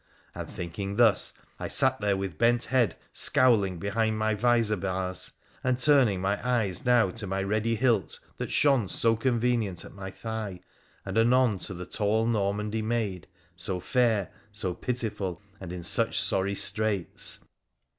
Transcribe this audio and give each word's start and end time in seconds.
And, 0.33 0.49
thinking 0.49 0.95
thus, 0.95 1.33
I 1.59 1.67
sat 1.67 2.01
there 2.01 2.17
with 2.17 2.39
bent 2.39 2.63
head 2.65 2.97
scowling 3.11 3.77
behind 3.77 4.17
my 4.17 4.33
visor 4.33 4.75
bars, 4.75 5.29
and 5.63 5.77
turning 5.77 6.19
my 6.19 6.43
eyes 6.43 6.83
now 6.83 7.11
to 7.11 7.27
my 7.27 7.43
ready 7.43 7.75
hilt 7.75 8.19
that 8.37 8.49
shone 8.49 8.87
so 8.87 9.15
convenient 9.15 9.85
at 9.85 9.93
my 9.93 10.09
thigh, 10.09 10.61
and 11.05 11.19
anon 11.19 11.59
to 11.59 11.75
the 11.75 11.85
tall 11.85 12.25
Normandy 12.25 12.81
maid, 12.81 13.27
so 13.55 13.79
fair, 13.79 14.31
so 14.51 14.73
pitiful, 14.73 15.39
and 15.59 15.71
in 15.71 15.83
such 15.83 16.19
sorry 16.19 16.55
straits. 16.55 17.37